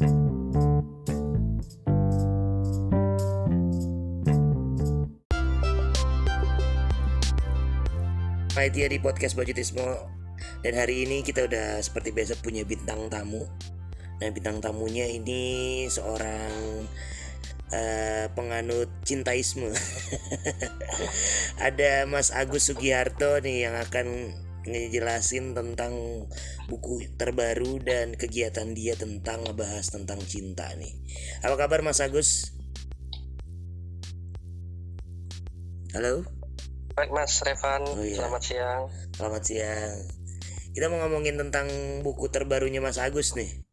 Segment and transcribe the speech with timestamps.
[0.00, 0.16] Panitia
[8.88, 10.08] di podcast Bajutismo
[10.64, 13.44] dan hari ini kita udah seperti biasa punya bintang tamu.
[14.24, 16.88] Nah bintang tamunya ini seorang
[17.68, 19.68] uh, penganut cintaisme.
[21.68, 24.32] Ada Mas Agus Sugiharto nih yang akan
[24.68, 26.26] ngejelasin tentang
[26.68, 30.92] buku terbaru dan kegiatan dia tentang ngebahas tentang cinta nih.
[31.40, 32.52] Apa kabar Mas Agus?
[35.90, 36.22] Halo?
[36.94, 38.20] Baik Mas Revan, oh, iya.
[38.20, 38.82] selamat siang.
[39.16, 39.96] Selamat siang.
[40.70, 41.66] Kita mau ngomongin tentang
[42.06, 43.64] buku terbarunya Mas Agus nih.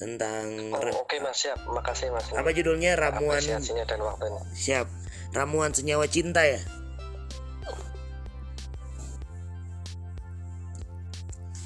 [0.00, 1.60] Tentang oh, Oke okay, Mas, siap.
[1.68, 2.32] Makasih Mas.
[2.32, 2.96] Apa judulnya?
[2.96, 4.42] Ramuan dan waktunya.
[4.56, 4.86] Siap.
[5.36, 6.58] Ramuan senyawa cinta ya?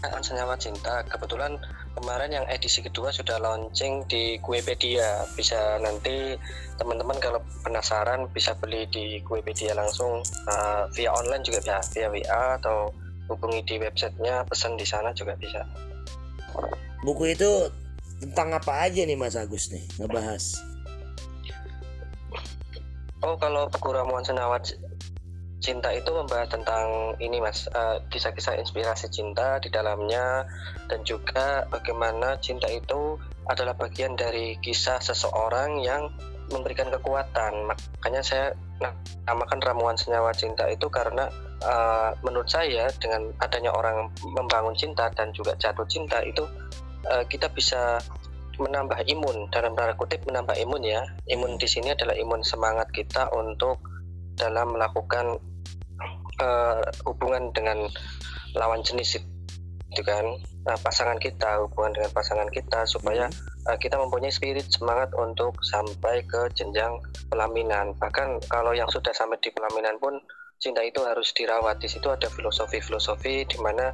[0.04, 1.00] Ramuan senyawa cinta.
[1.08, 1.56] Kebetulan
[1.96, 5.24] kemarin yang edisi kedua sudah launching di Kuepedia.
[5.32, 6.36] Bisa nanti
[6.76, 12.60] teman-teman kalau penasaran bisa beli di Kuepedia langsung uh, via online juga bisa via WA
[12.60, 12.92] atau
[13.32, 15.64] hubungi di websitenya pesan di sana juga bisa.
[17.00, 17.72] Buku itu
[18.20, 20.60] tentang apa aja nih Mas Agus nih ngebahas?
[23.24, 24.76] Oh kalau buku ramuan senawat
[25.64, 27.64] cinta itu membahas tentang ini mas.
[27.72, 30.44] Eh, kisah-kisah inspirasi cinta di dalamnya
[30.92, 33.16] dan juga bagaimana cinta itu
[33.48, 36.12] adalah bagian dari kisah seseorang yang
[36.52, 37.64] memberikan kekuatan.
[37.64, 38.46] Makanya saya
[39.24, 41.32] namakan ramuan senyawa cinta itu karena
[41.64, 46.44] uh, menurut saya dengan adanya orang membangun cinta dan juga jatuh cinta itu
[47.08, 47.96] uh, kita bisa
[48.60, 49.48] menambah imun.
[49.48, 51.00] Dalam tanda kutip menambah imun ya.
[51.32, 53.80] Imun di sini adalah imun semangat kita untuk
[54.36, 55.38] dalam melakukan
[56.40, 57.86] uh, hubungan dengan
[58.54, 59.20] lawan jenis
[59.94, 60.26] itu kan?
[60.64, 63.28] Nah, pasangan kita hubungan dengan pasangan kita supaya
[63.68, 66.98] uh, kita mempunyai spirit semangat untuk sampai ke jenjang
[67.28, 67.92] pelaminan.
[68.00, 70.18] Bahkan kalau yang sudah sampai di pelaminan pun
[70.58, 71.78] cinta itu harus dirawat.
[71.78, 73.92] Di situ ada filosofi-filosofi di mana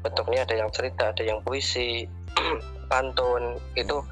[0.00, 2.04] bentuknya ada yang cerita ada yang puisi
[2.92, 3.56] pantun.
[3.72, 4.04] Itu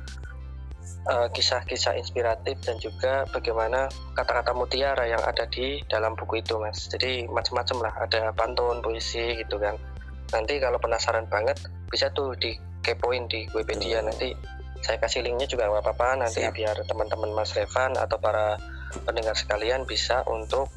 [1.09, 6.61] Eh, kisah-kisah uh, inspiratif dan juga bagaimana kata-kata mutiara yang ada di dalam buku itu
[6.61, 9.81] mas jadi macam-macam lah ada pantun puisi gitu kan
[10.37, 11.57] nanti kalau penasaran banget
[11.89, 14.37] bisa tuh di kepoin di Wikipedia nanti
[14.85, 16.53] saya kasih linknya juga nggak apa-apa nanti Siap.
[16.53, 18.61] biar teman-teman Mas Revan atau para
[19.09, 20.69] pendengar sekalian bisa untuk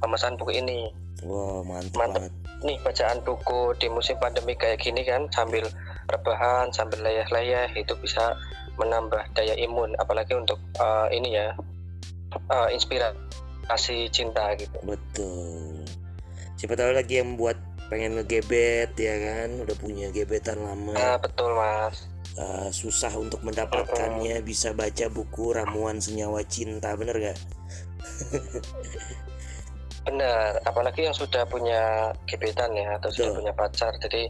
[0.00, 0.96] pemesan buku ini.
[1.28, 2.00] Wow mantap.
[2.00, 2.32] Mantap.
[2.64, 5.68] Nih bacaan buku di musim pandemi kayak gini kan sambil
[6.08, 8.32] rebahan sambil layah-layah itu bisa
[8.76, 11.54] menambah daya imun apalagi untuk uh, ini ya
[12.50, 14.74] uh, inspirasi cinta gitu.
[14.82, 15.86] Betul.
[16.58, 17.56] Siapa tahu lagi yang buat
[17.92, 19.48] pengen ngegebet ya kan?
[19.62, 20.94] Udah punya gebetan lama.
[20.96, 22.08] Uh, betul mas.
[22.34, 24.38] Uh, susah untuk mendapatkannya.
[24.38, 24.46] Uh -uh.
[24.46, 27.38] bisa baca buku ramuan senyawa cinta bener gak
[30.04, 33.96] benar apalagi yang sudah punya gebetan ya atau sudah punya pacar.
[33.96, 34.28] Jadi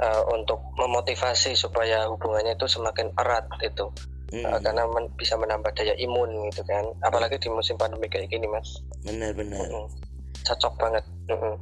[0.00, 3.88] uh, untuk memotivasi supaya hubungannya itu semakin erat itu
[4.32, 4.44] hmm.
[4.44, 6.84] uh, karena men bisa menambah daya imun gitu kan.
[7.04, 8.80] Apalagi di musim pandemi kayak gini mas.
[9.04, 9.88] Benar-benar uh -uh.
[10.44, 11.04] cocok banget.
[11.30, 11.56] Uh -uh.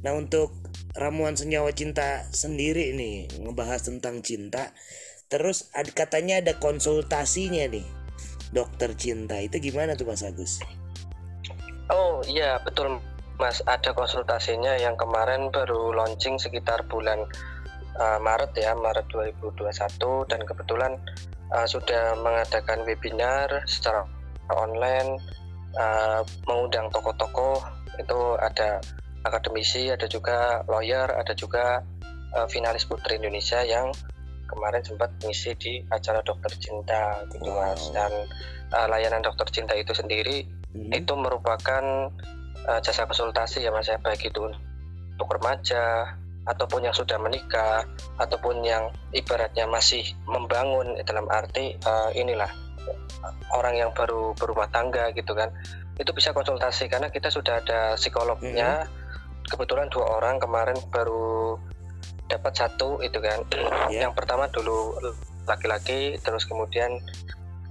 [0.00, 0.56] nah untuk
[0.96, 4.72] ramuan senyawa cinta sendiri nih ngebahas tentang cinta
[5.28, 7.84] terus ada katanya ada konsultasinya nih
[8.50, 9.38] dokter cinta.
[9.38, 10.58] Itu gimana tuh mas Agus?
[11.90, 12.98] Oh iya betul
[13.40, 17.24] Mas, ada konsultasinya yang kemarin baru launching sekitar bulan
[17.98, 20.92] uh, Maret ya Maret 2021 dan kebetulan
[21.50, 24.06] uh, sudah mengadakan webinar secara
[24.50, 25.18] online
[25.78, 27.62] uh, mengundang tokoh-tokoh
[27.98, 28.82] itu ada
[29.26, 31.84] akademisi ada juga lawyer ada juga
[32.34, 33.92] uh, finalis putri Indonesia yang
[34.50, 37.70] kemarin sempat mengisi di acara dokter cinta gitu wow.
[37.70, 38.10] mas dan
[38.74, 40.42] uh, layanan dokter cinta itu sendiri
[40.74, 40.90] hmm.
[40.90, 42.10] itu merupakan
[42.66, 44.50] uh, jasa konsultasi ya mas ya baik itu
[45.14, 46.16] untuk remaja
[46.50, 47.86] ataupun yang sudah menikah
[48.18, 52.50] ataupun yang ibaratnya masih membangun dalam arti uh, inilah
[53.54, 55.54] orang yang baru berumah tangga gitu kan
[56.00, 59.46] itu bisa konsultasi karena kita sudah ada psikolognya hmm.
[59.46, 61.60] kebetulan dua orang kemarin baru
[62.30, 63.42] dapat satu itu kan
[63.90, 64.08] yeah.
[64.08, 64.96] yang pertama dulu
[65.46, 67.02] laki-laki terus kemudian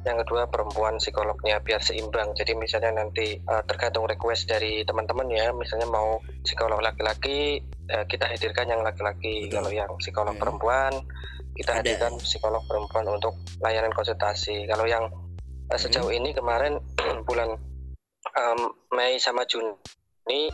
[0.08, 5.52] yang kedua perempuan psikolognya biar seimbang jadi misalnya nanti uh, tergantung request dari teman-teman ya
[5.52, 7.60] misalnya mau psikolog laki-laki
[7.92, 10.42] uh, kita hadirkan yang laki-laki kalau yang psikolog hmm.
[10.42, 10.94] perempuan
[11.60, 11.80] kita Ada.
[11.84, 15.12] hadirkan psikolog perempuan untuk layanan konsultasi kalau yang
[15.68, 16.20] uh, sejauh hmm.
[16.24, 16.80] ini kemarin
[17.28, 17.60] bulan
[18.40, 18.60] um,
[18.96, 20.48] Mei sama Juni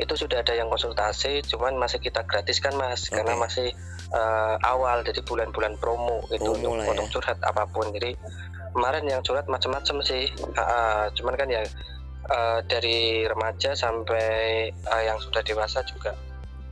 [0.00, 3.20] itu sudah ada yang konsultasi cuman masih kita gratiskan mas okay.
[3.20, 3.68] karena masih
[4.14, 6.90] uh, awal jadi bulan-bulan promo gitu Promo untuk, ya.
[6.96, 8.16] untuk curhat apa pun jadi
[8.72, 11.62] kemarin yang curhat macam-macam sih Uh, uh, cuman kan ya
[12.28, 16.12] uh, dari remaja sampai uh, yang sudah dewasa juga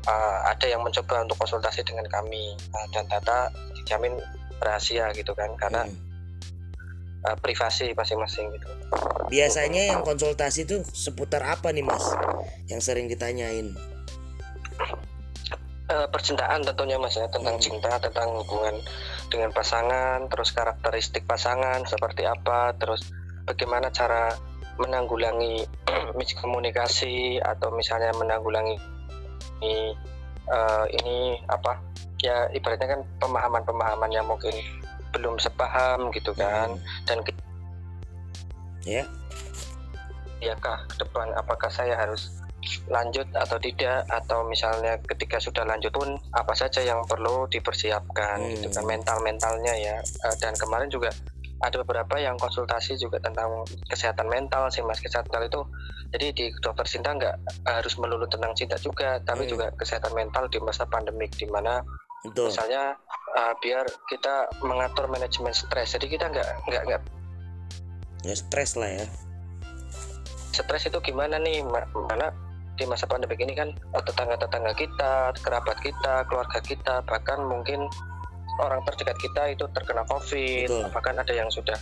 [0.08, 4.16] uh, ada yang mencoba untuk konsultasi dengan kami uh, dan data dijamin
[4.60, 5.96] rahasia gitu kan karena Hmm.
[7.24, 8.68] uh, privasi masing-masing gitu
[9.30, 12.02] Biasanya yang konsultasi tuh seputar apa nih mas?
[12.66, 13.70] Yang sering ditanyain.
[15.90, 17.62] Eh, percintaan tentunya mas ya tentang Hmm.
[17.62, 18.78] cinta tentang hubungan
[19.30, 23.06] dengan pasangan terus karakteristik pasangan seperti apa terus
[23.46, 24.34] bagaimana cara
[24.76, 25.64] menanggulangi
[26.18, 28.76] miskomunikasi atau misalnya menanggulangi
[29.62, 29.94] ini,
[30.50, 31.78] eh, ini apa
[32.20, 34.52] ya ibaratnya kan pemahaman-pemahaman yang mungkin
[35.14, 37.06] belum sepaham gitu kan Hmm.
[37.06, 37.18] dan
[38.80, 39.04] Ya.
[40.40, 42.39] ya kah ke depan apakah saya harus
[42.86, 48.52] lanjut atau tidak atau misalnya ketika sudah lanjut pun apa saja yang perlu dipersiapkan Hmm.
[48.54, 51.08] gitu kan mental mentalnya ya Eh, dan kemarin juga
[51.58, 53.52] ada beberapa yang konsultasi juga tentang
[53.86, 55.60] kesehatan mental sih mas kesehatan mental itu
[56.10, 59.50] jadi di dokter cinta nggak harus melulu tentang cinta juga tapi Hmm.
[59.50, 61.80] juga kesehatan mental di masa pandemik di mana
[62.22, 62.48] Betul.
[62.48, 62.92] misalnya
[63.30, 67.02] eh, biar kita mengatur manajemen stres jadi kita nggak nggak nggak
[68.20, 69.06] Ya stres lah ya.
[70.50, 72.28] stres itu gimana nih Ma- mana
[72.80, 77.84] di masa pandemi ini kan eh, tetangga-tetangga kita, kerabat kita, keluarga kita, bahkan mungkin
[78.64, 80.88] orang terdekat kita itu terkena COVID, Betul.
[80.96, 81.76] bahkan ada yang sudah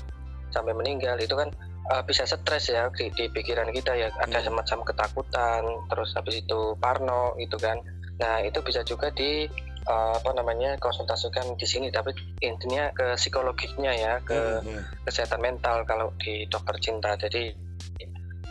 [0.50, 1.54] sampai meninggal itu kan
[1.94, 4.46] eh, bisa stres ya di, di pikiran kita ya ada Hmm.
[4.50, 7.78] semacam ketakutan, terus habis itu parno gitu kan.
[8.18, 9.46] Nah itu bisa juga di
[9.88, 12.10] eh, apa namanya konsultasikan di sini, tapi
[12.42, 14.82] intinya ke psikologisnya ya, ke Hmm, hmm.
[15.06, 17.54] kesehatan mental kalau di dokter cinta jadi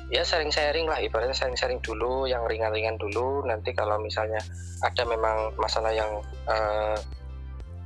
[0.08, 3.44] ya sharing-sharing lah ibaratnya sharing-sharing dulu yang ringan-ringan dulu.
[3.44, 4.40] Nanti kalau misalnya
[4.80, 6.96] ada memang masalah yang eh,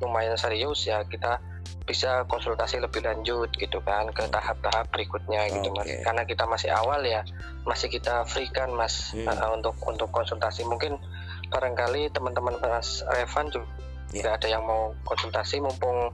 [0.02, 1.38] lumayan serius ya kita
[1.82, 5.90] bisa konsultasi lebih lanjut gitu kan ke tahap-tahap berikutnya gitu mas.
[6.06, 7.26] Karena kita masih awal ya
[7.66, 9.28] masih kita free kan mas Hmm.
[9.30, 10.62] eh, untuk untuk konsultasi.
[10.66, 10.98] Mungkin
[11.50, 13.70] barangkali teman-teman mas Revan juga
[14.12, 14.36] Ya.
[14.36, 15.64] ada yang mau konsultasi.
[15.64, 16.12] Mumpung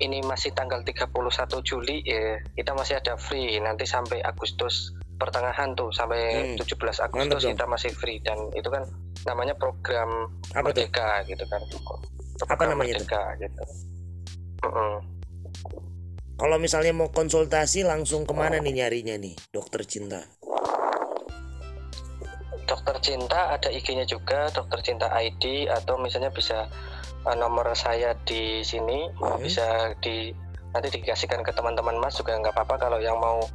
[0.00, 3.60] ini masih tanggal 31 Juli ya kita masih ada free.
[3.60, 6.20] Nanti sampai Agustus pertengahan tuh sampai
[6.52, 6.56] Hmm.
[6.56, 7.52] 17 Mantap Agustus dong.
[7.52, 8.84] kita masih free dan itu kan
[9.24, 10.84] namanya program Apa tuh?
[10.84, 11.60] Merdeka gitu kan
[12.46, 13.02] Apa namanya tuh?
[13.02, 13.62] Merdeka gitu
[14.62, 14.94] Mm-mm.
[16.36, 20.20] Kalau misalnya mau konsultasi langsung ke mana nih nyarinya nih dokter cinta?
[22.66, 26.66] Dokter Cinta ada IG-nya juga Dokter Cinta ID atau misalnya bisa
[27.22, 29.38] uh, nomor saya di sini uh, Hmm.
[29.38, 29.64] bisa
[30.02, 30.34] di
[30.68, 33.46] nanti dikasihkan ke teman-teman Mas juga nggak apa-apa kalau yang mau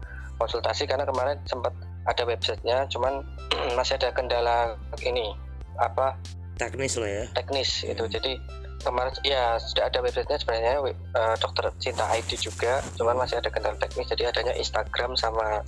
[0.41, 1.69] konsultasi karena kemarin sempat
[2.09, 3.21] ada websitenya cuman
[3.77, 4.73] masih ada kendala
[5.05, 5.38] ini
[5.77, 6.17] apa
[6.57, 7.25] Teknis lah ya.
[7.38, 8.13] teknis itu Hmm.
[8.17, 8.31] jadi
[8.81, 10.73] kemarin ya sudah ada websitenya sebenarnya
[11.13, 15.61] uh, dokter cinta ID juga cuman masih ada kendala teknis jadi adanya Instagram sama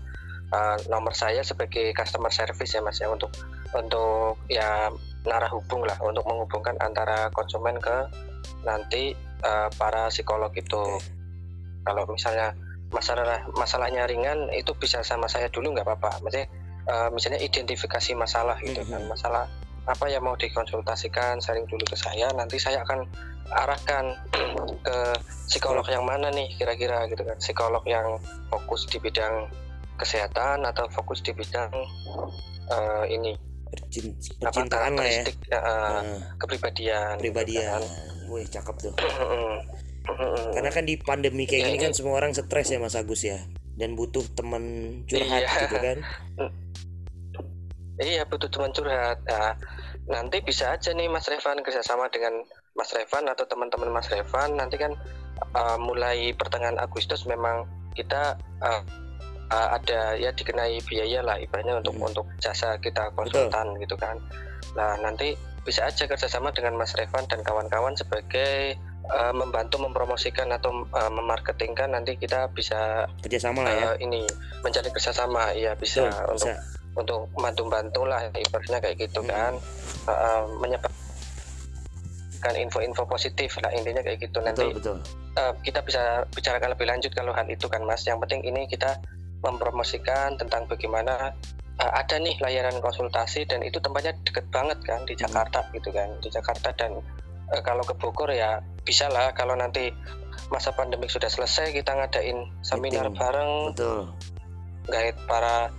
[0.49, 3.29] uh, nomor saya sebagai customer service ya mas ya untuk
[3.73, 4.89] untuk ya
[5.25, 8.09] narah hubung lah untuk menghubungkan antara konsumen ke
[8.65, 9.13] nanti
[9.45, 11.05] uh, para psikolog itu Oke.
[11.85, 12.53] kalau misalnya
[12.93, 16.47] masalah masalahnya ringan itu bisa sama saya dulu nggak apa-apa maksudnya
[16.85, 19.09] uh, misalnya identifikasi masalah gitu kan Mhm.
[19.09, 19.49] masalah
[19.83, 23.03] apa yang mau dikonsultasikan sharing dulu ke saya nanti saya akan
[23.51, 24.15] arahkan
[24.87, 24.97] ke
[25.49, 28.15] psikolog yang mana nih kira-kira gitu kan psikolog yang
[28.47, 29.51] fokus di bidang
[29.93, 31.69] kesehatan atau fokus di bidang
[32.69, 33.35] uh, ini
[34.39, 35.23] percintaan lah ya.
[35.51, 36.01] uh, Nah,
[36.39, 37.81] kepribadian gitu pribadian.
[37.81, 37.83] kan.
[38.31, 38.93] Wih cakep tuh.
[40.53, 43.23] Karena kan di pandemi kayak Ya, gini ini- kan semua orang stres ya Mas Agus
[43.23, 43.39] ya.
[43.73, 44.63] Dan butuh teman
[45.07, 45.49] curhat Iya.
[45.65, 45.97] gitu kan.
[47.97, 49.21] Iya butuh teman curhat.
[49.23, 49.53] Nah,
[50.05, 52.41] nanti bisa aja nih Mas Revan kerjasama dengan
[52.73, 54.57] Mas Revan atau teman-teman Mas Revan.
[54.57, 54.97] Nanti kan
[55.53, 58.81] uh, mulai pertengahan Agustus memang kita uh,
[59.47, 62.09] uh, ada ya dikenai biaya lah ibaratnya untuk Hmm.
[62.09, 64.17] untuk jasa kita konsultan gitu kan.
[64.73, 68.73] Nah nanti bisa aja kerjasama dengan Mas Revan dan kawan-kawan sebagai
[69.05, 73.85] uh, membantu mempromosikan atau uh, memarketingkan nanti kita bisa Kerjasama lah ya.
[73.91, 74.23] uh, ini
[74.61, 76.61] mencari kerjasama ya bisa Betul, untuk bisa.
[76.93, 79.29] untuk bantu-bantu lah ibaratnya kayak gitu Hmm.
[79.29, 79.53] kan
[80.05, 80.93] uh, menyebarkan
[82.59, 84.99] info-info positif lah intinya kayak gitu nanti Betul betul.
[85.39, 88.99] uh, kita bisa bicarakan lebih lanjut kalau hal itu kan mas yang penting ini kita
[89.41, 91.31] mempromosikan tentang bagaimana
[91.75, 95.23] uh, ada nih layanan konsultasi dan itu tempatnya deket banget kan di Hmm.
[95.23, 97.03] Jakarta gitu kan di Jakarta dan uh,
[97.61, 99.93] kalau ke Bogor ya bisa lah kalau nanti
[100.49, 103.19] masa pandemik sudah selesai kita ngadain seminar Meeting.
[103.21, 103.99] bareng Betul.
[104.85, 105.69] guide para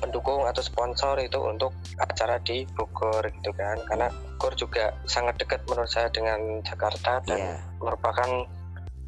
[0.00, 5.64] pendukung atau sponsor itu untuk acara di Bogor gitu kan karena Bogor juga sangat dekat
[5.66, 7.56] menurut saya dengan Jakarta dan Iya.
[7.80, 8.30] merupakan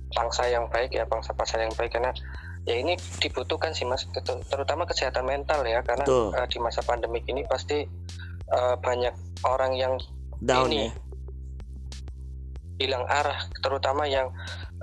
[0.06, 2.14] bangsa yang baik ya bangsa pasar yang baik karena
[2.64, 6.33] ya ini dibutuhkan sih mas Ter- terutama kesehatan mental ya karena Betul.
[6.35, 7.85] eh, di masa pandemik ini pasti
[8.47, 9.14] eh, banyak
[9.45, 9.95] orang yang
[10.40, 11.05] down ini ya
[12.76, 14.28] hilang arah terutama yang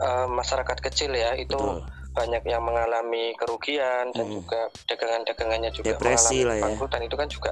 [0.02, 4.34] eh, masyarakat kecil ya itu betul banyak yang mengalami kerugian dan Mm.
[4.38, 6.64] juga dagangan-dagangannya juga Depresi mengalami ya.
[6.70, 7.52] bangkrutan itu kan juga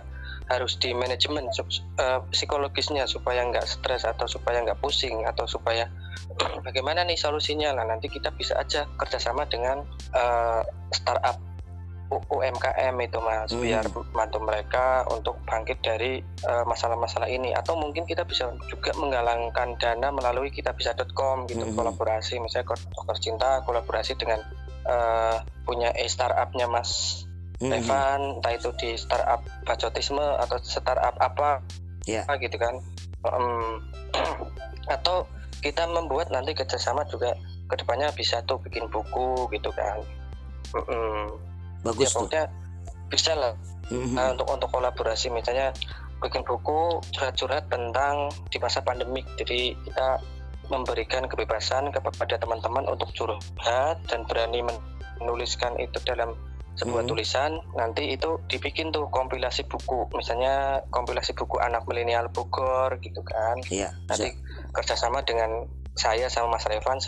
[0.53, 5.89] harus di manajemen sup- eh, psikologisnya supaya nggak stres atau supaya nggak pusing atau supaya
[6.67, 9.81] bagaimana nih solusinya lah nanti kita bisa aja kerjasama dengan
[10.13, 10.62] eh,
[10.93, 11.41] startup
[12.27, 13.63] UMKM itu mas Hmm.
[13.63, 19.80] biar bantu mereka untuk bangkit dari eh, masalah-masalah ini atau mungkin kita bisa juga menggalangkan
[19.80, 21.75] dana melalui kitabisa.com gitu Hmm.
[21.77, 24.41] kolaborasi misalnya dokter cinta kolaborasi dengan
[24.82, 27.24] eh, punya e startupnya mas
[27.62, 27.77] Mhm.
[27.77, 31.62] Evan entah itu di startup bacotisme atau startup apa
[32.10, 32.25] Iya.
[32.41, 32.82] gitu kan
[33.22, 33.77] Em,
[34.98, 35.30] atau
[35.62, 37.38] kita membuat nanti kerjasama juga
[37.70, 40.01] ke depannya bisa tuh bikin buku gitu kan
[40.74, 41.38] Mm-mm.
[41.38, 41.50] ya
[41.81, 42.45] bagus tuh pokoknya
[43.11, 43.53] bisa lah.
[43.91, 44.15] Mhm.
[44.15, 45.75] Nah, untuk untuk kolaborasi misalnya
[46.21, 50.21] bikin buku curhat-curhat tentang di masa pandemik jadi kita
[50.71, 54.63] memberikan kebebasan kepada teman-teman untuk curhat dan berani
[55.19, 56.38] menuliskan itu dalam
[56.79, 57.09] sebuah Mhm.
[57.11, 57.51] tulisan.
[57.75, 60.07] Nanti itu dibikin tuh kompilasi buku.
[60.15, 63.59] Misalnya kompilasi buku anak milenial Bogor gitu kan.
[63.67, 64.31] Iya, nanti
[64.71, 65.67] kerjasama dengan
[66.00, 67.03] saya sama Mas Revan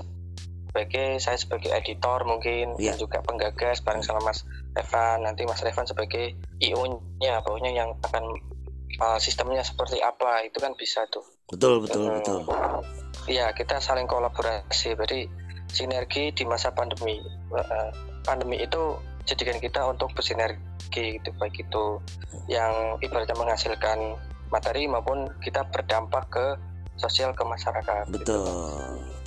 [0.74, 2.98] sebagai saya sebagai editor mungkin Iya.
[2.98, 4.42] dan juga penggagas bareng sama Mas
[4.74, 8.26] Revan nanti Mas Revan sebagai IO-nya pokoknya yang akan
[8.98, 12.18] uh, sistemnya seperti apa itu kan bisa tuh betul betul Hmm.
[12.18, 12.40] betul
[13.24, 15.30] Iya kita saling kolaborasi berarti
[15.70, 17.22] sinergi di masa pandemi
[17.54, 17.94] Uh,
[18.26, 20.58] pandemi itu jadikan kita untuk bersinergi
[21.22, 22.02] gitu baik itu
[22.50, 24.18] yang ibaratnya menghasilkan
[24.50, 26.46] materi maupun kita berdampak ke
[26.98, 28.18] sosial ke masyarakat gitu.
[28.18, 29.23] betul Heeh.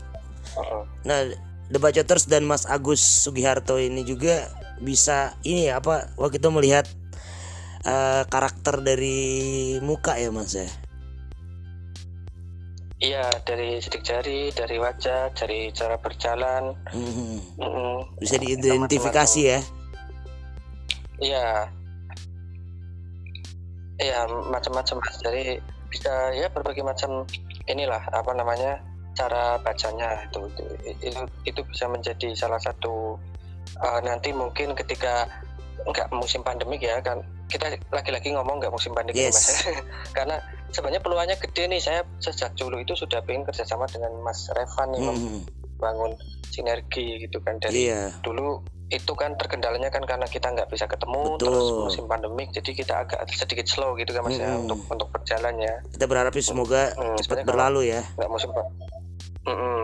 [1.07, 1.21] Nah
[1.67, 4.47] The Bacoters dan Mas Agus Sugiharto ini juga
[4.79, 6.87] bisa ini ya apa waktu itu melihat
[7.83, 10.69] eh, karakter dari muka ya Mas ya?
[12.97, 16.73] Iya dari sidik jari, dari wajah, dari cara berjalan,
[17.61, 18.17] mm-mm.
[18.17, 19.61] bisa diidentifikasi ya?
[21.21, 21.69] Iya,
[24.01, 25.21] iya macam-macam mas.
[25.21, 25.61] Jadi
[25.93, 27.29] bisa ya berbagai macam
[27.69, 28.81] inilah apa namanya
[29.17, 30.65] cara bacanya itu itu
[31.03, 33.17] itu, itu bisa menjadi salah satu
[33.81, 35.25] uh, nanti mungkin ketika
[35.83, 39.39] nggak musim pandemik ya kan kita lagi-lagi ngomong nggak musim pandemik ya, Yes.
[39.39, 39.49] mas
[40.13, 44.93] memang sebenarnya peluangnya gede nih saya sejak dulu itu sudah pengen kerjasama dengan Mas Revan
[44.93, 45.39] nih Mhm.
[45.79, 46.13] membangun
[46.51, 51.35] sinergi gitu kan dari iya dulu itu kan terkendalanya kan karena kita nggak bisa ketemu
[51.35, 51.43] Betul.
[51.43, 54.63] terus musim pandemik jadi kita agak sedikit slow gitu kan mas ya Mm-mm.
[54.65, 58.51] untuk untuk berjalan ya kita berharap sih semoga Hmm, cepat berlalu ya nggak musim
[59.47, 59.81] Mm-mm.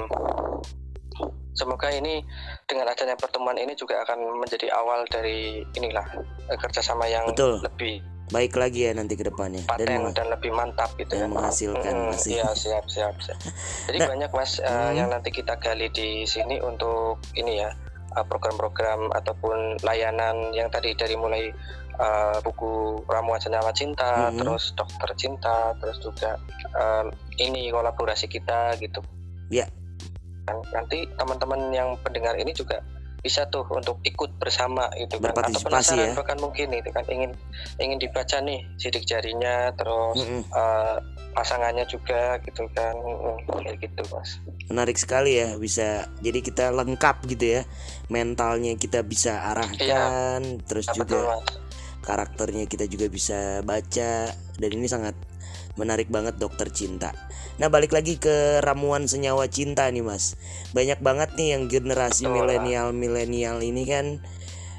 [1.53, 2.25] semoga ini
[2.65, 6.05] dengan adanya pertemuan ini juga akan menjadi awal dari inilah
[6.49, 7.61] eh, kerjasama yang Betul.
[7.61, 8.01] lebih
[8.33, 11.93] baik lagi ya nanti ke depannya dan paten dan lebih mantap gitu dan ya menghasilkan
[11.93, 12.31] Mm-mm, pasti.
[12.33, 13.15] Iya siap siap.
[13.21, 13.37] siap.
[13.93, 14.93] Jadi Nah, banyak mas hmm.
[14.97, 17.69] yang nanti kita gali di sini untuk ini ya
[18.17, 21.53] eh, program-program ataupun layanan yang tadi dari mulai
[21.93, 24.41] eh, buku ramuan senyawa cinta, Hmm.
[24.41, 26.41] terus dokter cinta, terus juga
[26.73, 27.05] eh,
[27.37, 29.05] ini kolaborasi kita gitu.
[29.53, 29.67] Iya.
[30.43, 32.81] Dan nanti teman-teman yang pendengar ini juga
[33.23, 35.31] bisa tuh untuk ikut bersama gitu kan.
[35.31, 36.15] Atau penasaran ya.
[36.19, 37.31] bahkan mungkin itu kan ingin
[37.79, 40.43] ingin dibaca nih sidik jarinya terus Mm-mm.
[40.43, 40.97] eh,
[41.31, 42.91] pasangannya juga gitu kan.
[42.99, 44.43] Mm, kayak gitu mas.
[44.67, 47.63] Menarik sekali ya bisa jadi kita lengkap gitu ya.
[48.11, 51.47] Mentalnya kita bisa arahkan terus Nah, juga betul mas.
[52.03, 54.35] karakternya kita juga bisa baca.
[54.59, 55.15] Dan ini sangat
[55.77, 57.17] menarik banget dokter cinta.
[57.57, 60.37] Nah balik lagi ke ramuan senyawa cinta nih mas.
[60.77, 64.07] Banyak banget nih yang generasi milenial milenial ini kan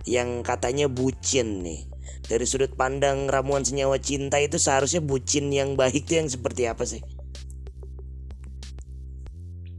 [0.06, 1.86] yang katanya bucin nih.
[2.24, 6.86] Dari sudut pandang ramuan senyawa cinta itu seharusnya bucin yang baik itu yang seperti apa
[6.88, 7.04] sih?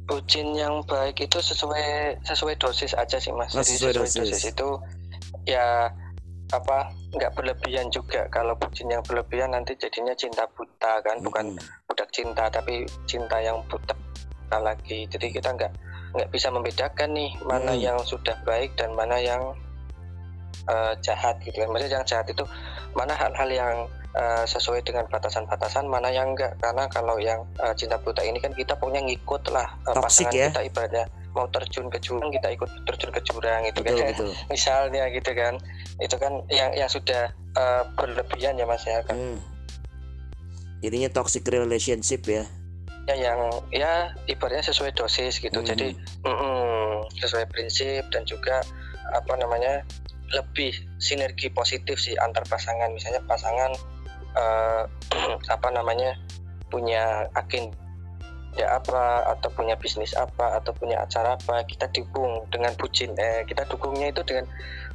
[0.05, 4.21] bucin yang baik itu sesuai sesuai dosis aja sih mas Oh, jadi sesuai sesuai dosis.
[4.37, 4.53] dosis.
[4.53, 4.69] itu
[5.49, 5.89] ya
[6.55, 6.79] apa
[7.15, 11.87] nggak berlebihan juga kalau bucin yang berlebihan nanti jadinya cinta buta kan bukan Mm-mm.
[11.91, 13.95] budak cinta tapi cinta yang buta
[14.55, 15.73] lagi jadi kita nggak
[16.15, 17.83] nggak bisa membedakan nih mana Hmm.
[17.83, 19.43] yang sudah baik dan mana yang
[20.71, 22.45] eh, jahat gitu kan maksudnya yang jahat itu
[22.95, 23.75] mana hal-hal yang
[24.15, 28.55] eh, sesuai dengan batasan-batasan mana yang enggak karena kalau yang eh, cinta buta ini kan
[28.55, 30.47] kita punya ngikut lah Toxic pasangan ya.
[30.55, 31.05] kita ibaratnya
[31.35, 34.31] mau terjun ke jurang kita ikut terjun ke jurang gitu Betul kan betul.
[34.55, 35.55] misalnya gitu kan
[35.99, 39.39] itu kan yang yang sudah eh, berlebihan ya mas ya kan Hmm.
[40.81, 42.45] jadinya toxic relationship ya
[43.05, 45.69] ya yang ya ibaratnya sesuai dosis gitu Hmm.
[45.69, 45.93] jadi
[46.25, 48.65] mm-mm, sesuai prinsip dan juga
[49.13, 49.85] apa namanya
[50.33, 53.71] lebih sinergi positif sih antar pasangan misalnya pasangan
[54.35, 54.83] eh,
[55.55, 56.17] apa namanya
[56.73, 57.77] punya agenda
[58.63, 63.67] apa atau punya bisnis apa atau punya acara apa kita dukung dengan bucin eh kita
[63.67, 64.47] dukungnya itu dengan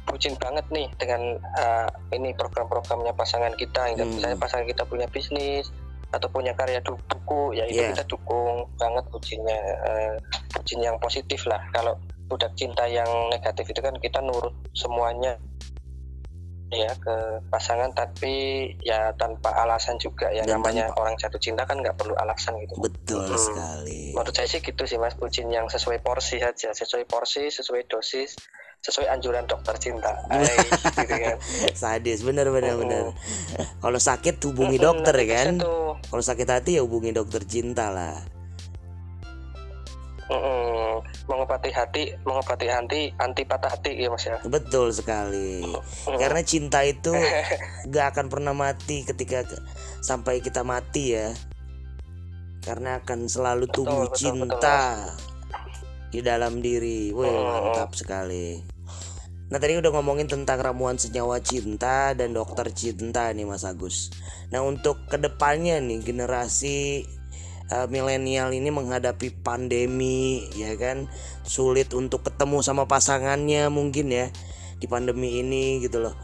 [0.08, 4.08] bucin banget nih dengan eh, ini program-programnya pasangan kita Hmm.
[4.08, 5.68] misalnya pasangan kita punya bisnis
[6.10, 7.92] atau punya karya du- buku ya itu Yeah.
[7.92, 10.14] kita dukung banget bucinnya eh,
[10.56, 12.00] bucin yang positif lah kalau
[12.30, 15.36] budak cinta yang negatif itu kan kita nurut semuanya
[16.70, 17.16] ya ke
[17.50, 18.34] pasangan tapi
[18.80, 22.78] ya tanpa alasan juga ya Dan namanya orang jatuh cinta kan nggak perlu alasan gitu.
[22.78, 23.36] Betul Hmm.
[23.36, 24.14] sekali.
[24.14, 28.38] Menurut saya sih gitu sih mas bucin yang sesuai porsi saja sesuai porsi sesuai dosis
[28.80, 30.14] sesuai anjuran dokter cinta.
[30.30, 30.56] Ay,
[30.96, 31.36] gitu kan.
[31.84, 32.82] Sadis bener bener Mm-mm.
[32.86, 33.04] bener.
[33.76, 35.54] Kalau sakit hubungi dokter ya kan?
[36.00, 38.16] kalau sakit hati ya hubungi dokter cinta lah
[40.30, 44.38] mm-mm, mengobati hati mengobati hati anti patah hati ya mas ya.
[44.46, 45.66] Betul sekali.
[46.06, 47.12] Karena cinta itu
[47.92, 49.62] gak akan pernah mati ketika ke-
[50.00, 51.34] sampai kita mati ya.
[52.62, 54.78] Karena akan selalu Betul, tumbuh betul, betul, cinta
[56.10, 57.10] di dalam diri.
[57.10, 57.46] Wih Mm.
[57.46, 58.60] mantap sekali.
[59.50, 64.14] Nah tadi udah ngomongin tentang ramuan senyawa cinta dan dokter cinta nih Mas Agus.
[64.54, 67.02] Nah untuk ke depannya nih generasi
[67.70, 71.06] uh, milenial ini menghadapi pandemi ya kan?
[71.46, 74.28] Sulit untuk ketemu sama pasangannya mungkin ya
[74.76, 76.14] di pandemi ini gitu loh.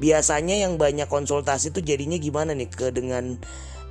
[0.00, 2.66] Biasanya yang banyak konsultasi tuh jadinya gimana nih?
[2.66, 3.38] Ke dengan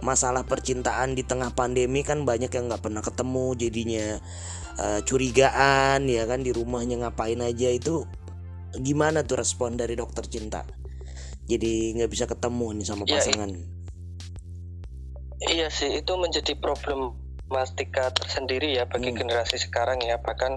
[0.03, 4.05] masalah percintaan di tengah pandemi kan banyak yang nggak pernah ketemu jadinya
[4.83, 6.43] eh, curigaan ya kan?
[6.43, 8.03] Di rumahnya ngapain aja itu
[8.75, 10.67] gimana tuh respon dari dokter cinta?
[11.47, 13.72] Jadi nggak bisa ketemu nih sama Ya, pasangan
[15.49, 19.19] Iya sih, itu menjadi problematika tersendiri ya bagi Hmm.
[19.19, 20.19] generasi sekarang ya.
[20.19, 20.53] Bahkan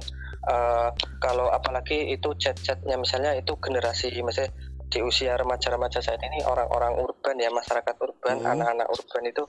[0.46, 0.88] eh,
[1.18, 4.54] kalau apalagi itu chat-chatnya misalnya itu generasi misalnya
[4.86, 8.54] di usia remaja-remaja saat ini orang-orang urban ya, masyarakat urban, Hmm.
[8.54, 9.42] anak-anak urban itu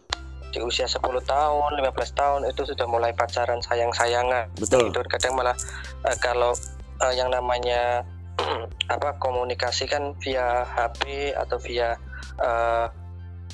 [0.49, 4.49] di usia 10 tahun, 15 tahun itu sudah mulai pacaran sayang-sayangan.
[4.57, 4.99] betul Gitu.
[5.05, 5.53] Kadang malah
[6.09, 6.57] eh, kalau
[6.97, 8.01] eh, yang namanya
[8.95, 11.93] apa komunikasi kan via HP atau via
[12.41, 12.85] eh,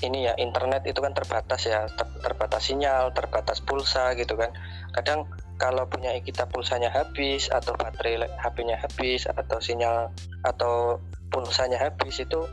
[0.02, 4.50] ini ya internet itu kan terbatas ya ter- terbatas sinyal terbatas pulsa gitu kan.
[4.96, 5.30] Kadang
[5.62, 10.10] kalau punya kita pulsanya habis atau baterai HP-nya habis atau sinyal
[10.42, 10.98] atau
[11.30, 12.50] pulsanya habis itu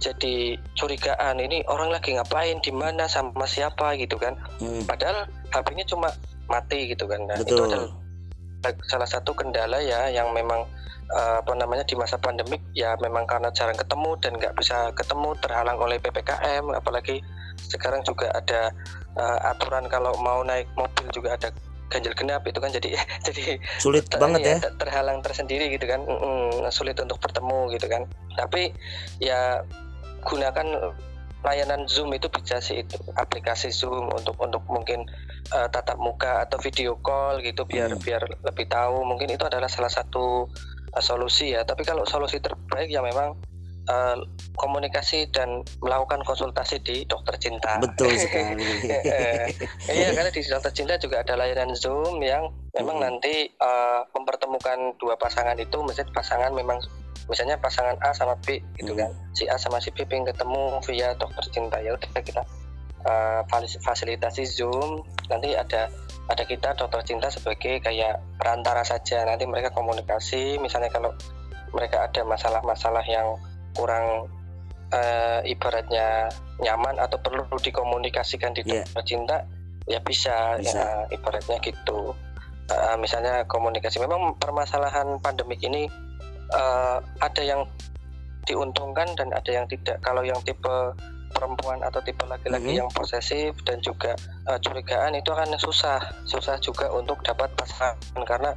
[0.00, 4.34] jadi curigaan ini orang lagi ngapain di mana sama siapa gitu kan.
[4.58, 6.08] Hmm, padahal HP-nya cuma
[6.48, 7.28] mati gitu kan.
[7.28, 7.92] Nah, itu adalah
[8.88, 10.64] salah satu kendala ya yang memang
[11.16, 15.34] eh, apa namanya di masa pandemik ya memang karena jarang ketemu dan nggak bisa ketemu
[15.42, 17.20] terhalang oleh ppkm apalagi
[17.58, 18.70] sekarang juga ada
[19.18, 21.50] eh, aturan kalau mau naik mobil juga ada
[21.90, 22.94] ganjil genap itu kan jadi
[23.26, 24.58] jadi sulit ter- banget ini ya.
[24.62, 26.00] ter- terhalang tersendiri gitu kan.
[26.06, 28.06] Mm-mm, sulit untuk bertemu gitu kan.
[28.38, 28.70] Tapi
[29.18, 29.66] ya
[30.22, 30.94] gunakan
[31.40, 35.02] layanan Zoom itu bisa sih itu aplikasi Zoom untuk untuk mungkin
[35.50, 38.00] eh, tatap muka atau video call gitu biar Hmm.
[38.00, 39.02] biar lebih tahu.
[39.02, 40.46] Mungkin itu adalah salah satu
[40.90, 41.62] eh, solusi ya.
[41.62, 43.34] Tapi kalau solusi terbaik ya memang
[43.86, 44.16] eh,
[44.54, 47.78] komunikasi dan melakukan konsultasi di dokter cinta.
[47.78, 48.86] Betul sekali.
[49.88, 53.04] Iya karena di dokter cinta juga ada layanan Zoom yang memang Hmm.
[53.08, 55.80] nanti eh, mempertemukan dua pasangan itu.
[55.80, 56.78] Misalnya pasangan memang
[57.26, 59.06] misalnya pasangan A sama B gitu Hmm.
[59.06, 61.78] kan si A sama si B pengen ketemu via dokter cinta.
[61.78, 62.42] Ya udah kita
[63.00, 65.02] eh, falis- fasilitasi Zoom.
[65.26, 65.88] Nanti ada
[66.30, 71.10] ada kita dokter cinta sebagai kayak perantara saja nanti mereka komunikasi misalnya kalau
[71.74, 73.34] mereka ada masalah-masalah yang
[73.74, 74.30] kurang
[74.94, 76.30] eh, ibaratnya
[76.62, 78.86] nyaman atau perlu dikomunikasikan di Iya.
[78.86, 79.36] dokter cinta
[79.90, 80.78] ya bisa, Bisa.
[80.78, 82.14] ya ibaratnya gitu
[82.70, 85.90] Eh, misalnya komunikasi memang permasalahan pandemik ini
[86.54, 87.66] eh, ada yang
[88.46, 90.94] diuntungkan dan ada yang tidak kalau yang tipe
[91.40, 92.80] perempuan atau tipe laki-laki Mhm.
[92.84, 94.12] yang posesif dan juga
[94.44, 98.52] eh, curigaan itu akan susah susah juga untuk dapat pasangan karena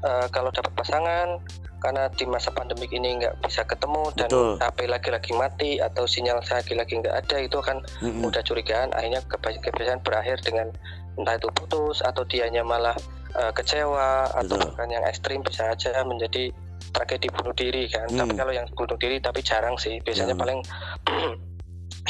[0.00, 1.36] eh, kalau dapat pasangan
[1.78, 4.54] karena di masa pandemik ini nggak bisa ketemu dan Betul.
[4.56, 8.22] HP lagi-lagi mati atau sinyal lagi-lagi nggak ada itu akan Mm-mm.
[8.22, 10.70] mudah curigaan akhirnya kebiasaan berakhir dengan
[11.14, 12.96] entah itu putus atau dianya malah
[13.32, 14.72] eh, kecewa atau Betul.
[14.72, 16.50] bahkan yang ekstrim bisa aja menjadi
[16.92, 18.20] tragedi bunuh diri kan Hmm.
[18.20, 20.42] tapi kalau yang bunuh diri tapi jarang sih biasanya Jarang.
[20.42, 20.60] paling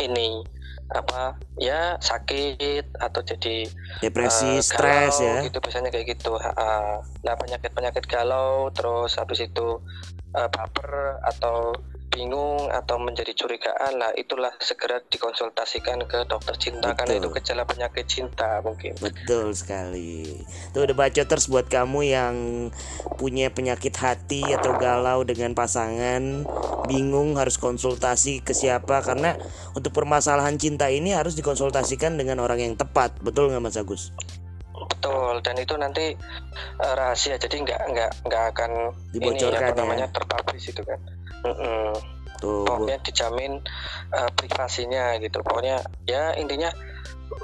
[0.00, 0.44] ini
[0.92, 3.64] apa ya sakit atau jadi
[4.04, 5.40] depresi eh, stres ya.
[5.40, 6.36] gitu biasanya kayak gitu.
[6.36, 9.80] Ha, nah penyakit penyakit galau terus habis itu
[10.36, 11.72] eh, baper atau
[12.12, 17.36] bingung atau menjadi curigaan lah itulah segera dikonsultasikan ke dokter cinta karena itu Betul.
[17.40, 20.44] gejala penyakit cinta mungkin Betul sekali.
[20.76, 22.34] Tuh udah baca terus buat kamu yang
[23.16, 26.44] punya penyakit hati atau galau dengan pasangan,
[26.86, 29.40] bingung harus konsultasi ke siapa karena
[29.72, 33.16] untuk permasalahan cinta ini harus dikonsultasikan dengan orang yang tepat.
[33.24, 34.12] Betul nggak Mas Agus?
[35.02, 38.70] betul dan itu nanti eh, rahasia jadi nggak nggak nggak akan
[39.14, 39.80] ini Dibocorkan apa ya.
[39.82, 40.98] namanya terpublish itu kan
[41.42, 41.94] Mm-mm.
[42.42, 42.66] Tuh.
[42.66, 43.62] Pokoknya dijamin
[44.10, 45.78] eh, privasinya gitu pokoknya
[46.10, 46.70] ya intinya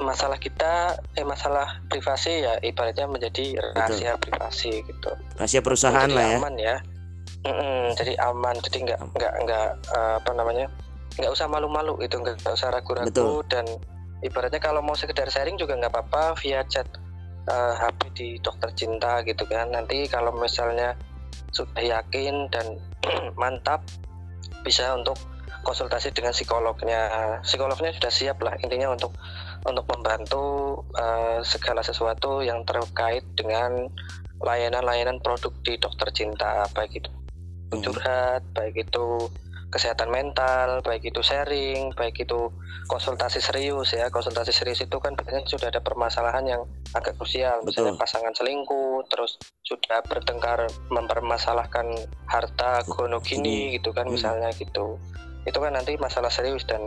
[0.03, 6.27] masalah kita eh masalah privasi ya ibaratnya menjadi rahasia privasi gitu Rahasia perusahaan jadi lah
[6.29, 6.37] ya.
[6.37, 6.77] aman ya
[7.47, 10.67] Mm-mm, jadi aman jadi nggak nggak nggak eh, apa namanya
[11.19, 13.43] nggak usah malu-malu itu nggak usah ragu-ragu Betul.
[13.51, 13.67] dan
[14.23, 16.87] ibaratnya kalau mau sekedar sharing juga nggak apa-apa via chat
[17.49, 20.95] eh, HP di dokter cinta gitu kan nanti kalau misalnya
[21.53, 22.79] sudah yakin dan
[23.41, 23.85] mantap
[24.63, 25.17] bisa untuk
[25.65, 27.01] konsultasi dengan psikolognya
[27.43, 29.13] psikolognya sudah siap lah intinya untuk
[29.67, 30.45] untuk membantu
[30.95, 33.91] eh, segala sesuatu yang terkait dengan
[34.39, 37.11] layanan-layanan produk di dokter cinta baik itu
[37.69, 37.85] Hmm.
[37.85, 39.29] curhat baik itu
[39.69, 42.49] kesehatan mental baik itu sharing baik itu
[42.89, 46.63] konsultasi serius ya konsultasi serius itu kan biasanya sudah ada permasalahan yang
[46.97, 48.01] agak krusial misalnya Betul.
[48.01, 51.85] pasangan selingkuh terus sudah bertengkar mempermasalahkan
[52.25, 54.17] harta gonogini gitu kan Hmm.
[54.17, 54.97] misalnya gitu
[55.45, 56.81] itu kan nanti masalah serius dan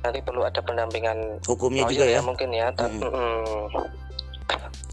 [0.00, 2.20] nanti perlu ada pendampingan Hukumnya juga ya.
[2.24, 3.00] mungkin ya Mm-mm.
[3.04, 3.68] mm-mm.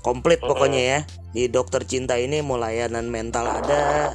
[0.02, 1.00] Komplit pokoknya ya.
[1.32, 4.10] Di dokter cinta ini mau layanan mental ada,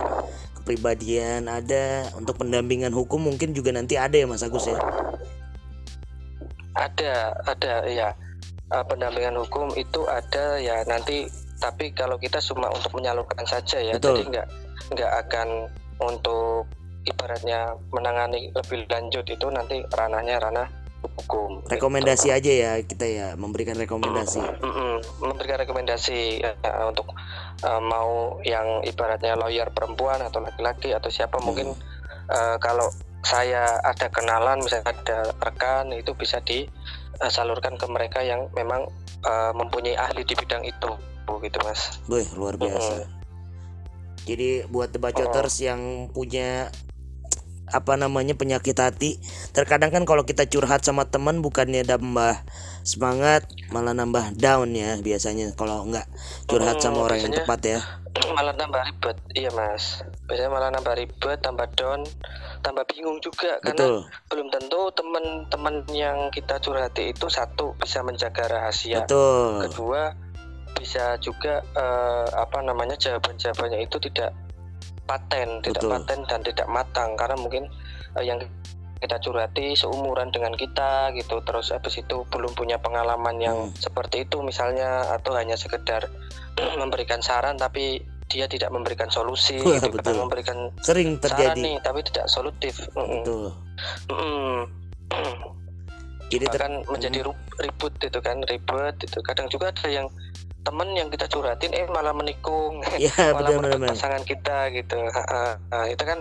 [0.66, 4.78] kepribadian ada, untuk pendampingan hukum mungkin juga nanti ada ya Mas Agus ya.
[6.76, 8.12] ada ada ya
[8.66, 11.30] Eh, pendampingan hukum itu ada ya nanti
[11.62, 14.18] tapi kalau kita cuma untuk menyalurkan saja ya Betul.
[14.18, 14.46] jadi nggak
[14.90, 15.48] nggak akan
[16.02, 16.66] untuk
[17.06, 20.66] ibaratnya menangani lebih lanjut itu nanti ranahnya ranah
[21.12, 21.62] hukum.
[21.68, 24.42] Rekomendasi aja ya kita ya memberikan rekomendasi.
[25.22, 26.52] Memberikan rekomendasi ya,
[26.88, 27.12] untuk
[27.62, 31.76] eh, mau yang ibaratnya lawyer perempuan atau laki-laki atau siapa mungkin
[32.30, 32.90] eh, kalau
[33.26, 38.86] saya ada kenalan misalnya ada rekan itu bisa disalurkan ke mereka yang memang
[39.26, 40.92] eh, mempunyai ahli di bidang itu.
[41.26, 42.00] Gitu mas.
[42.06, 43.06] Boy, luar biasa.
[44.26, 46.74] Jadi buat debacoters yang punya
[47.70, 49.18] apa namanya penyakit hati,
[49.50, 52.46] terkadang kan kalau kita curhat sama teman bukannya nambah
[52.86, 55.52] semangat, malah nambah down ya biasanya.
[55.58, 56.06] Kalau nggak
[56.46, 57.80] curhat sama Hmm, orang yang tepat ya.
[58.36, 59.16] malah tambah ribet.
[59.36, 60.00] Iya mas.
[60.24, 62.00] Biasanya malah nambah ribet tambah down
[62.64, 63.60] tambah bingung juga.
[63.60, 63.96] Karena Betul,
[64.32, 69.04] belum tentu teman-teman yang kita curhati itu satu bisa menjaga rahasia.
[69.04, 69.68] Betul.
[69.68, 70.14] kedua
[70.76, 74.36] bisa juga eh, apa namanya jawaban-jawabannya itu tidak
[75.06, 75.90] paten, tidak Betul.
[75.94, 77.64] paten dan tidak matang karena mungkin
[78.18, 78.42] eh, yang
[78.96, 83.76] kita curhati seumuran dengan kita gitu terus habis itu belum punya pengalaman yang Hmm.
[83.76, 86.08] seperti itu misalnya atau hanya sekedar
[86.80, 90.16] memberikan saran tapi dia tidak memberikan solusi Wah, gitu betul.
[90.18, 91.60] memberikan Sering saran terjadi.
[91.62, 92.74] nih tapi tidak solutif.
[96.26, 97.22] Jadi ter- bahkan menjadi
[97.62, 100.10] ribut itu kan ribet itu kadang juga ada yang
[100.66, 103.78] temen yang kita curhatin eh malah menikung ya malah betul betul.
[103.78, 104.98] merebut pasangan kita gitu.
[105.70, 106.18] Nah, itu kan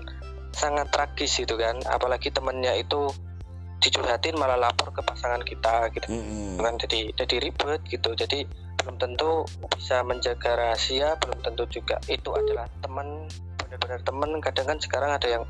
[0.53, 3.09] sangat tragis itu kan apalagi temennya itu
[3.83, 6.57] dicurhatin malah lapor ke pasangan kita gitu Mm-mm.
[6.63, 8.47] kan jadi jadi ribet gitu jadi
[8.81, 9.43] belum tentu
[9.75, 13.27] bisa menjaga rahasia belum tentu juga itu adalah teman
[13.59, 15.43] benar-benar teman kadang kan sekarang ada yang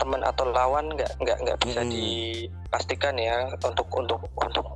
[0.00, 1.92] teman atau lawan nggak nggak nggak bisa Mm-mm.
[1.92, 4.66] dipastikan ya untuk untuk untuk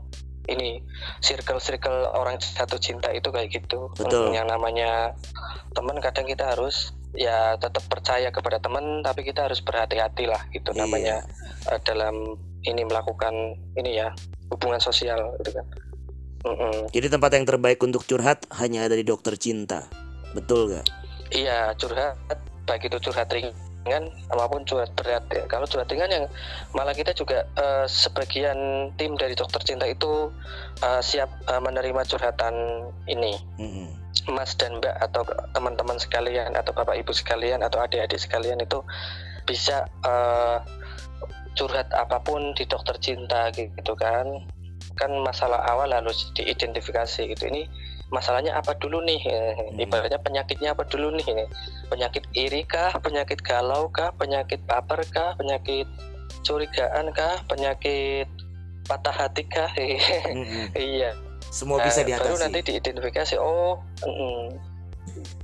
[0.51, 0.83] ini
[1.23, 4.35] circle circle orang satu cinta itu kayak gitu Betul.
[4.35, 5.15] yang namanya
[5.77, 10.73] teman kadang kita harus ya tetap percaya kepada teman tapi kita harus berhati-hati lah gitu
[10.75, 10.81] Iya.
[10.83, 11.17] namanya
[11.71, 14.11] eh, dalam ini melakukan ini ya
[14.51, 15.67] hubungan sosial gitu kan
[16.43, 16.91] Mm-mm.
[16.91, 19.87] Jadi tempat yang terbaik untuk curhat hanya ada di dokter cinta.
[20.35, 20.91] Betul gak?
[21.33, 22.19] iya curhat
[22.69, 23.55] baik itu curhat ringan
[24.31, 25.45] maupun curhat berat ya.
[25.51, 26.25] Kalau curhat ringan yang
[26.73, 30.31] malah kita juga eh, sebagian tim dari dokter cinta itu
[30.83, 33.39] eh, siap eh, menerima curhatan ini.
[33.59, 33.89] Mm-mm.
[34.31, 38.85] Mas dan Mbak atau teman-teman sekalian atau Bapak Ibu sekalian atau adik-adik sekalian itu
[39.49, 40.59] bisa eh,
[41.59, 44.47] curhat apa pun di dokter cinta gitu kan.
[44.95, 47.45] Kan masalah awal harus diidentifikasi gitu.
[47.49, 47.67] Ini
[48.13, 49.21] masalahnya apa dulu nih?
[49.25, 49.81] Eh, Hmm.
[49.81, 51.27] ibaratnya penyakitnya apa dulu nih?
[51.27, 51.45] Ini
[51.89, 52.93] penyakit iri kah?
[53.01, 54.13] Penyakit galau kah?
[54.15, 55.33] Penyakit baper kah?
[55.35, 55.89] Penyakit
[56.41, 57.41] curigaan kah?
[57.47, 58.29] Penyakit
[58.85, 59.73] patah hati kah?
[59.75, 60.71] Mm-mm.
[60.77, 61.17] iya.
[61.49, 62.43] Semua bisa Nah, Baru diatasi.
[62.43, 63.35] nanti diidentifikasi.
[63.37, 64.47] Oh, mm,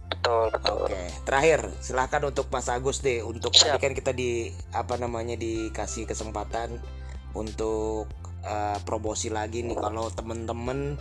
[0.08, 0.84] betul betul.
[0.86, 3.76] Oke, terakhir silahkan untuk Mas Agus deh untuk Siap.
[3.76, 6.80] tadi kan kita di apa namanya dikasih kesempatan
[7.32, 8.08] untuk
[8.40, 9.76] eh, promosi lagi nih.
[9.76, 10.96] Kalau temen-temen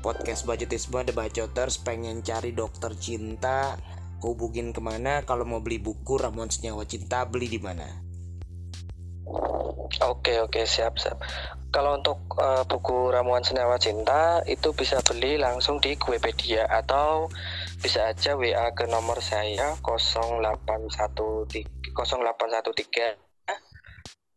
[0.00, 3.78] podcast budgetisme The Bacoters pengen cari dokter cinta
[4.22, 8.08] hubungin ke mana kalau mau beli buku Ramuan Senyawa Cinta beli di mana?
[10.04, 11.18] Oke oke siap siap.
[11.68, 17.28] Kalau untuk eh, buku ramuan senyawa cinta itu bisa beli langsung di Kuepedia atau
[17.80, 21.12] bisa aja WA ke nomor saya 0813
[21.92, 23.20] 0813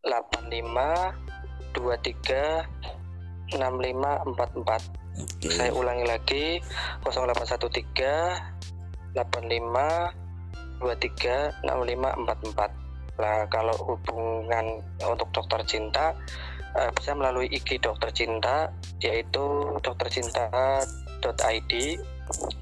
[0.04, 3.01] 85 23
[3.54, 4.90] 6544.
[5.22, 5.52] Oke.
[5.52, 6.64] Saya ulangi lagi
[7.04, 8.40] 0813
[9.16, 10.14] 85
[10.80, 12.72] 23 6544.
[13.22, 16.16] Nah, kalau hubungan untuk dokter cinta
[16.80, 18.72] eh, bisa melalui IG dokter cinta
[19.04, 21.74] yaitu doktercinta.id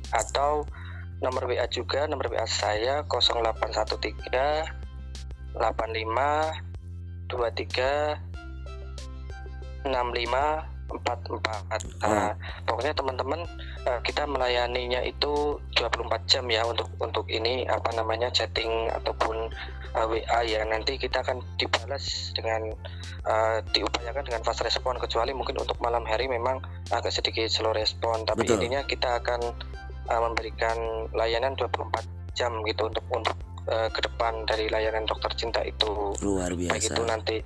[0.10, 0.65] atau
[1.21, 4.65] nomor WA juga nomor WA saya 0813
[5.56, 6.69] 85
[7.30, 8.17] 23
[9.86, 12.02] 65 44.
[12.02, 12.34] Nah,
[12.65, 13.45] pokoknya teman-teman
[13.86, 19.54] eh, kita melayaninya itu 24 jam ya untuk untuk ini apa namanya chatting ataupun
[19.93, 22.73] eh, WA ya nanti kita akan dibalas dengan
[23.30, 28.25] eh, diupayakan dengan fast respon kecuali mungkin untuk malam hari memang agak sedikit slow respon
[28.25, 28.60] tapi Betul.
[28.60, 29.41] intinya kita akan
[30.10, 33.38] eh, memberikan layanan 24 jam gitu untuk untuk
[33.69, 36.93] eh, ke depan dari layanan dokter cinta itu Luar baik biasa.
[36.97, 37.38] itu nanti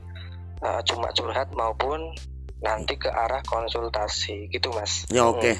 [0.64, 2.16] uh, cuma curhat maupun
[2.64, 5.60] nanti ke arah konsultasi gitu mas Ya oke.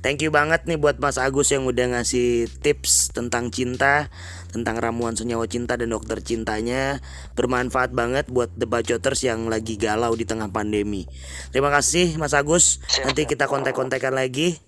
[0.00, 4.12] Thank you banget nih buat Mas Agus yang udah ngasih tips tentang cinta,
[4.54, 7.02] tentang ramuan senyawa cinta dan dokter cintanya.
[7.34, 11.10] Bermanfaat banget buat The Bacoters yang lagi galau di tengah pandemi.
[11.50, 12.78] Terima kasih Mas Agus.
[12.86, 14.60] Siap, Nanti kita kontak-kontakan lagi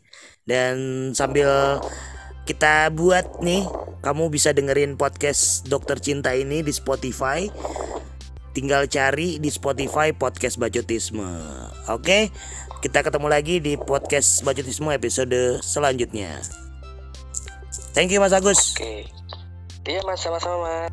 [0.48, 1.78] dan sambil
[2.46, 3.66] kita buat nih,
[4.06, 7.50] kamu bisa dengerin podcast Dokter Cinta ini di Spotify.
[8.54, 11.75] Tinggal cari di Spotify podcast Bacotisme.
[11.86, 12.34] Oke,
[12.82, 16.42] kita ketemu lagi di podcast Bacotisme episode selanjutnya.
[17.94, 18.74] Thank you Mas Agus.
[18.74, 19.06] oke
[19.86, 20.90] iya mas sama-sama mas